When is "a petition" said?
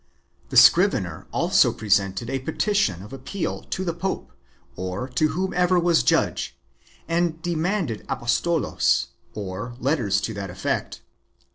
2.27-3.03